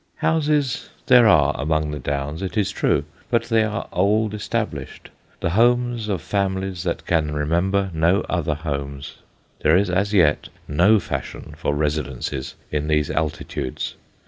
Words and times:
Houses 0.15 0.89
there 1.05 1.27
are 1.27 1.53
among 1.61 1.91
the 1.91 1.99
Downs, 1.99 2.41
it 2.41 2.57
is 2.57 2.71
true, 2.71 3.05
but 3.29 3.43
they 3.43 3.63
are 3.63 3.87
old 3.93 4.33
established, 4.33 5.11
the 5.41 5.51
homes 5.51 6.09
of 6.09 6.23
families 6.23 6.81
that 6.81 7.05
can 7.05 7.35
remember 7.35 7.91
no 7.93 8.21
other 8.21 8.55
homes. 8.55 9.17
There 9.59 9.77
is 9.77 9.91
as 9.91 10.11
yet 10.11 10.49
no 10.67 10.99
fashion 10.99 11.53
for 11.55 11.75
residences 11.75 12.55
in 12.71 12.87
these 12.87 13.11
altitudes. 13.11 13.93